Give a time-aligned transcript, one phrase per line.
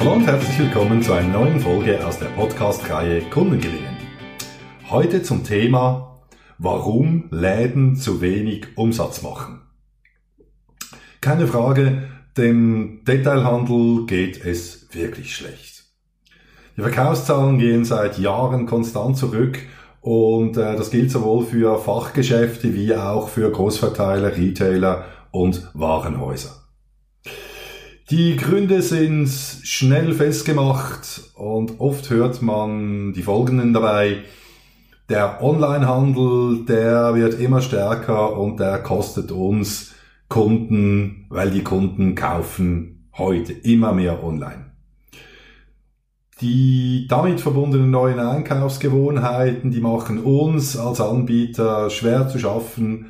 [0.00, 3.96] Hallo und herzlich willkommen zu einer neuen Folge aus der Podcast-Reihe Kunden gewinnen.
[4.88, 6.20] Heute zum Thema,
[6.56, 9.60] warum Läden zu wenig Umsatz machen.
[11.20, 12.04] Keine Frage,
[12.36, 15.82] dem Detailhandel geht es wirklich schlecht.
[16.76, 19.58] Die Verkaufszahlen gehen seit Jahren konstant zurück
[20.00, 26.57] und äh, das gilt sowohl für Fachgeschäfte wie auch für Großverteiler, Retailer und Warenhäuser.
[28.10, 34.20] Die Gründe sind schnell festgemacht und oft hört man die folgenden dabei.
[35.10, 39.92] Der Onlinehandel, der wird immer stärker und der kostet uns
[40.30, 44.72] Kunden, weil die Kunden kaufen heute immer mehr online.
[46.40, 53.06] Die damit verbundenen neuen Einkaufsgewohnheiten, die machen uns als Anbieter schwer zu schaffen.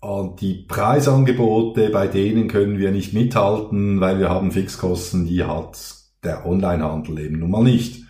[0.00, 5.78] Und die Preisangebote, bei denen können wir nicht mithalten, weil wir haben Fixkosten, die hat
[6.24, 8.04] der Onlinehandel eben nun mal nicht.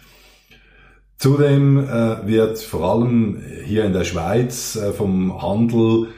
[1.18, 6.08] Zudem äh, wird vor allem hier in der Schweiz äh, vom Handel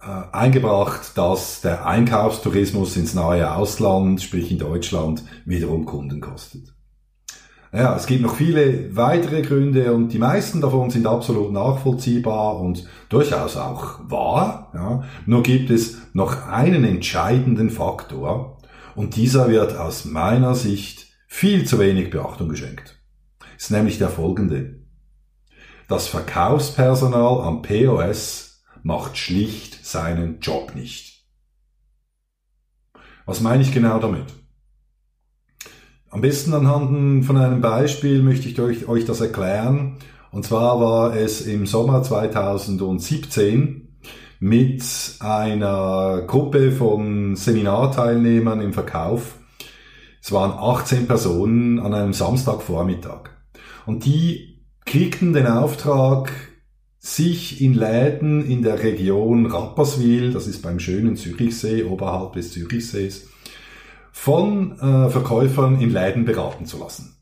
[0.00, 6.73] äh, eingebracht, dass der Einkaufstourismus ins nahe Ausland, sprich in Deutschland, wiederum Kunden kostet.
[7.74, 12.86] Ja, es gibt noch viele weitere Gründe und die meisten davon sind absolut nachvollziehbar und
[13.08, 14.70] durchaus auch wahr.
[14.72, 15.02] Ja.
[15.26, 18.58] Nur gibt es noch einen entscheidenden Faktor
[18.94, 23.02] und dieser wird aus meiner Sicht viel zu wenig Beachtung geschenkt.
[23.56, 24.84] Ist nämlich der folgende.
[25.88, 31.24] Das Verkaufspersonal am POS macht schlicht seinen Job nicht.
[33.26, 34.43] Was meine ich genau damit?
[36.14, 39.96] Am besten anhand von einem Beispiel möchte ich euch, euch das erklären.
[40.30, 43.96] Und zwar war es im Sommer 2017
[44.38, 44.84] mit
[45.18, 49.38] einer Gruppe von Seminarteilnehmern im Verkauf.
[50.22, 53.30] Es waren 18 Personen an einem Samstagvormittag.
[53.84, 56.30] Und die kriegten den Auftrag,
[57.00, 63.30] sich in Läden in der Region Rapperswil, das ist beim schönen Zürichsee, oberhalb des Zürichsees,
[64.14, 67.16] von äh, Verkäufern in Läden beraten zu lassen.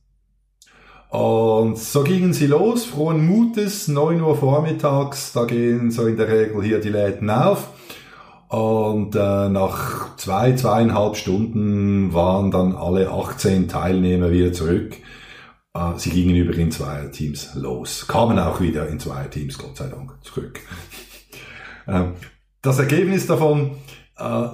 [1.08, 6.28] Und so gingen sie los, frohen Mutes, 9 Uhr vormittags, da gehen so in der
[6.28, 7.68] Regel hier die Läden auf.
[8.48, 14.94] Und äh, nach zwei, zweieinhalb Stunden waren dann alle 18 Teilnehmer wieder zurück.
[15.74, 19.78] Äh, sie gingen über in zwei Teams los, kamen auch wieder in zwei Teams, Gott
[19.78, 20.60] sei Dank, zurück.
[21.86, 22.04] äh,
[22.60, 23.72] das Ergebnis davon,
[24.18, 24.48] äh,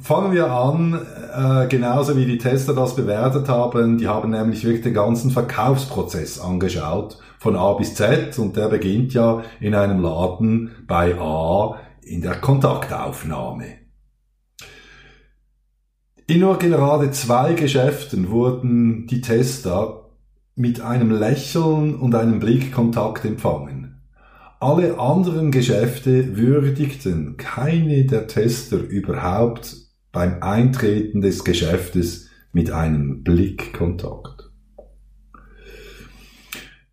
[0.00, 3.98] fangen wir an, äh, genauso wie die Tester das bewertet haben.
[3.98, 8.38] Die haben nämlich wirklich den ganzen Verkaufsprozess angeschaut, von A bis Z.
[8.38, 13.66] Und der beginnt ja in einem Laden bei A in der Kontaktaufnahme.
[16.28, 20.10] In nur gerade zwei Geschäften wurden die Tester
[20.56, 23.85] mit einem Lächeln und einem Blickkontakt empfangen.
[24.66, 29.76] Alle anderen Geschäfte würdigten keine der Tester überhaupt
[30.10, 34.50] beim Eintreten des Geschäftes mit einem Blickkontakt.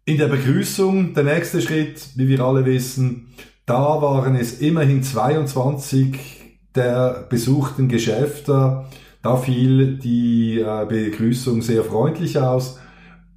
[0.05, 3.33] In der Begrüßung, der nächste Schritt, wie wir alle wissen,
[3.65, 8.85] da waren es immerhin 22 der besuchten Geschäfte.
[9.23, 12.77] Da fiel die äh, Begrüßung sehr freundlich aus.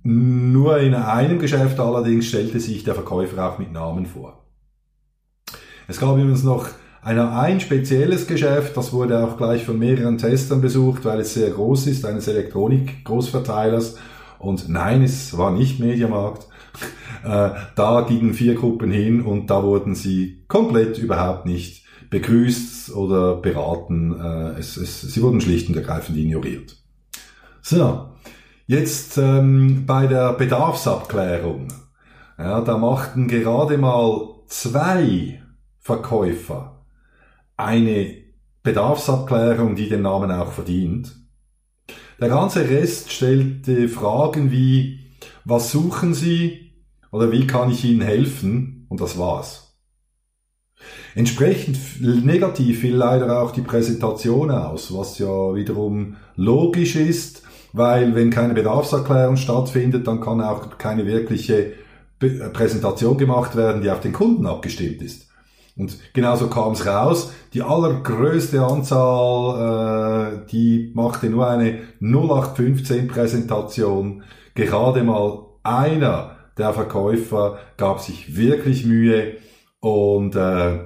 [0.09, 4.45] Nur in einem Geschäft allerdings stellte sich der Verkäufer auch mit Namen vor.
[5.89, 6.69] Es gab übrigens noch
[7.03, 11.51] einer, ein spezielles Geschäft, das wurde auch gleich von mehreren Testern besucht, weil es sehr
[11.51, 13.97] groß ist, eines Elektronik-Großverteilers.
[14.39, 16.47] Und nein, es war nicht Mediamarkt.
[17.25, 23.35] Äh, da gingen vier Gruppen hin und da wurden sie komplett überhaupt nicht begrüßt oder
[23.35, 24.15] beraten.
[24.21, 26.77] Äh, es, es, sie wurden schlicht und ergreifend ignoriert.
[27.61, 28.11] So,
[28.67, 31.69] jetzt ähm, bei der Bedarfsabklärung.
[32.39, 35.43] Ja, da machten gerade mal zwei
[35.79, 36.85] Verkäufer
[37.57, 38.15] eine
[38.63, 41.17] Bedarfsabklärung, die den Namen auch verdient.
[42.21, 45.01] Der ganze Rest stellte Fragen wie,
[45.45, 46.73] was suchen Sie
[47.13, 48.87] oder wie kann ich Ihnen helfen?
[48.89, 49.67] Und das war's.
[51.15, 57.46] Entsprechend negativ fiel leider auch die Präsentation aus, was ja wiederum logisch ist,
[57.77, 61.75] weil wenn keine Bedarfserklärung stattfindet, dann kann auch keine wirkliche
[62.19, 65.29] Präsentation gemacht werden, die auf den Kunden abgestimmt ist.
[65.77, 67.35] Und genauso kam es raus.
[67.53, 74.23] Die allergrößte Anzahl, äh, die machte nur eine 0815 Präsentation.
[74.55, 79.35] Gerade mal einer der Verkäufer gab sich wirklich Mühe
[79.81, 80.79] und äh,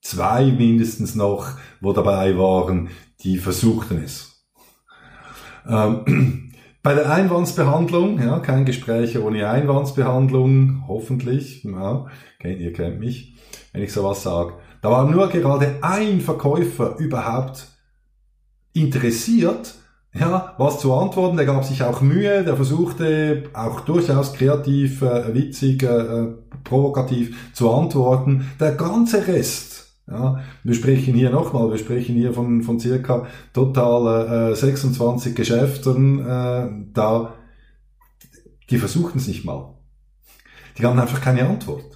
[0.00, 1.48] zwei mindestens noch,
[1.82, 2.88] wo dabei waren,
[3.20, 4.33] die versuchten es.
[5.68, 6.40] Ähm,
[6.84, 12.04] Bei der Einwandsbehandlung, ja, kein Gespräch ohne Einwandsbehandlung, hoffentlich, ja,
[12.42, 13.36] ihr kennt mich,
[13.72, 14.52] wenn ich sowas sage.
[14.82, 17.68] Da war nur gerade ein Verkäufer überhaupt
[18.74, 19.76] interessiert,
[20.12, 21.38] ja, was zu antworten.
[21.38, 26.26] Der gab sich auch Mühe, der versuchte auch durchaus kreativ, äh, witzig, äh,
[26.64, 28.50] provokativ zu antworten.
[28.60, 29.73] Der ganze Rest,
[30.06, 36.20] ja, wir sprechen hier nochmal, wir sprechen hier von, von circa total äh, 26 Geschäften,
[36.20, 37.34] äh, da,
[38.70, 39.74] die versuchten es nicht mal.
[40.76, 41.94] Die haben einfach keine Antwort.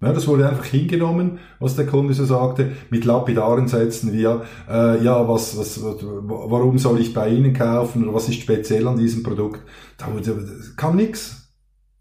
[0.00, 5.02] Ja, das wurde einfach hingenommen, was der Kunde so sagte, mit lapidaren Sätzen wie, äh,
[5.02, 9.22] ja, was, was, warum soll ich bei Ihnen kaufen oder was ist speziell an diesem
[9.22, 9.62] Produkt?
[9.96, 10.08] Da
[10.76, 11.52] kam nix.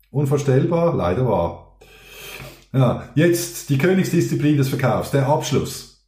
[0.10, 1.63] Unvorstellbar, leider wahr.
[2.74, 6.08] Ja, jetzt die Königsdisziplin des Verkaufs, der Abschluss.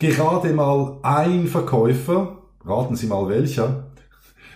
[0.00, 3.92] Gerade mal ein Verkäufer, raten Sie mal welcher,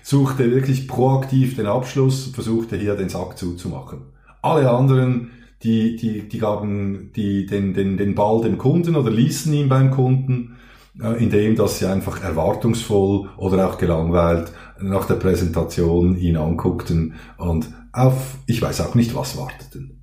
[0.02, 4.06] suchte wirklich proaktiv den Abschluss, versuchte hier den Sack zuzumachen.
[4.42, 5.30] Alle anderen
[5.62, 9.92] die, die, die gaben die, den, den, den Ball dem Kunden oder ließen ihn beim
[9.92, 10.56] Kunden,
[11.00, 17.68] äh, indem dass sie einfach erwartungsvoll oder auch gelangweilt nach der Präsentation ihn anguckten und
[17.92, 19.97] auf, ich weiß auch nicht was warteten.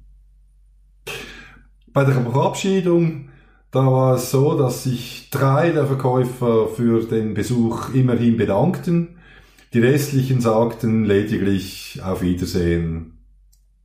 [1.96, 3.30] Bei der Verabschiedung,
[3.72, 9.20] da war es so, dass sich drei der Verkäufer für den Besuch immerhin bedankten.
[9.72, 13.26] Die restlichen sagten lediglich auf Wiedersehen.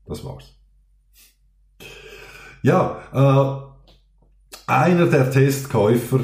[0.08, 0.56] Das war's.
[2.62, 6.18] Ja, äh, einer der Testkäufer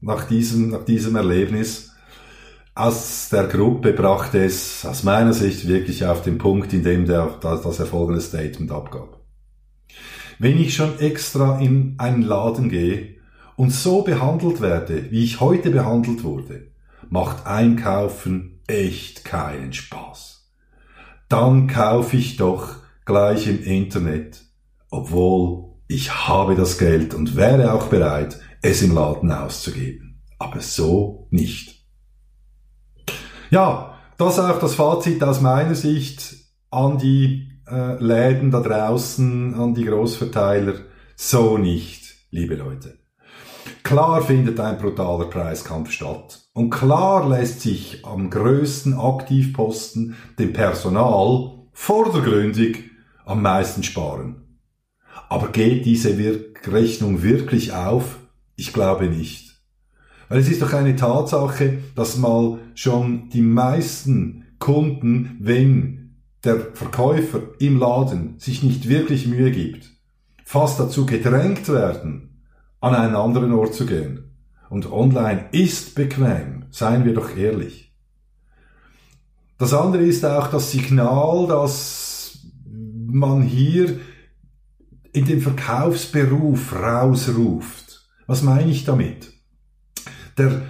[0.00, 1.90] nach diesem, nach diesem Erlebnis
[2.76, 7.36] aus der Gruppe brachte es aus meiner Sicht wirklich auf den Punkt, in dem der,
[7.40, 9.21] das erfolgende Statement abgab.
[10.42, 13.14] Wenn ich schon extra in einen Laden gehe
[13.54, 16.72] und so behandelt werde, wie ich heute behandelt wurde,
[17.08, 20.50] macht Einkaufen echt keinen Spaß.
[21.28, 22.74] Dann kaufe ich doch
[23.04, 24.42] gleich im Internet,
[24.90, 30.22] obwohl ich habe das Geld und wäre auch bereit, es im Laden auszugeben.
[30.40, 31.86] Aber so nicht.
[33.50, 36.34] Ja, das auch das Fazit aus meiner Sicht
[36.68, 40.74] an die äh, Läden da draußen, an die Großverteiler.
[41.16, 42.98] So nicht, liebe Leute.
[43.82, 46.40] Klar findet ein brutaler Preiskampf statt.
[46.52, 52.90] Und klar lässt sich am größten Aktivposten dem Personal vordergründig
[53.24, 54.58] am meisten sparen.
[55.28, 56.16] Aber geht diese
[56.66, 58.18] Rechnung wirklich auf?
[58.56, 59.62] Ich glaube nicht.
[60.28, 66.01] Weil es ist doch eine Tatsache, dass mal schon die meisten Kunden, wenn
[66.44, 69.90] der Verkäufer im Laden sich nicht wirklich Mühe gibt,
[70.44, 72.44] fast dazu gedrängt werden,
[72.80, 74.30] an einen anderen Ort zu gehen.
[74.68, 77.94] Und online ist bequem, seien wir doch ehrlich.
[79.58, 84.00] Das andere ist auch das Signal, dass man hier
[85.12, 88.08] in den Verkaufsberuf rausruft.
[88.26, 89.32] Was meine ich damit?
[90.38, 90.62] Der,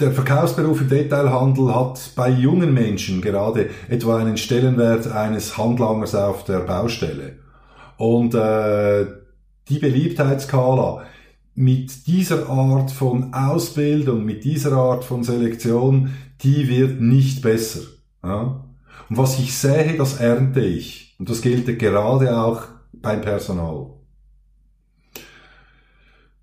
[0.00, 6.44] der Verkaufsberuf im Detailhandel hat bei jungen Menschen gerade etwa einen Stellenwert eines Handlangers auf
[6.44, 7.36] der Baustelle.
[7.98, 9.06] Und äh,
[9.68, 11.04] die Beliebtheitsskala
[11.54, 17.82] mit dieser Art von Ausbildung, mit dieser Art von Selektion, die wird nicht besser.
[18.24, 18.64] Ja?
[19.08, 21.14] Und was ich sehe, das ernte ich.
[21.18, 22.62] Und das gilt gerade auch
[22.92, 23.90] beim Personal.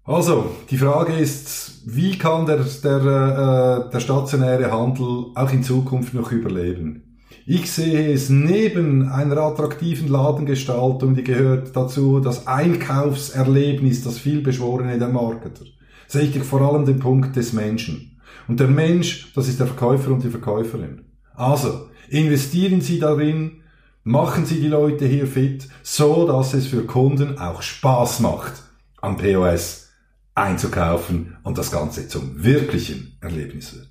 [0.09, 6.15] Also, die Frage ist, wie kann der, der, äh, der stationäre Handel auch in Zukunft
[6.15, 7.19] noch überleben?
[7.45, 15.09] Ich sehe es neben einer attraktiven Ladengestaltung, die gehört dazu, das Einkaufserlebnis, das vielbeschworene der
[15.09, 15.65] Marketer,
[16.07, 18.19] sehe ich vor allem den Punkt des Menschen.
[18.47, 21.05] Und der Mensch, das ist der Verkäufer und die Verkäuferin.
[21.35, 23.61] Also, investieren Sie darin,
[24.03, 28.53] Machen Sie die Leute hier fit, so dass es für Kunden auch Spaß macht,
[29.01, 29.88] am POS
[30.36, 33.89] einzukaufen und das Ganze zum wirklichen Erlebnis wird.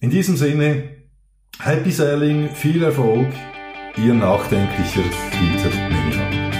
[0.00, 0.96] In diesem Sinne,
[1.58, 3.32] Happy Selling, viel Erfolg,
[3.96, 6.57] Ihr nachdenklicher Dieter Minihan.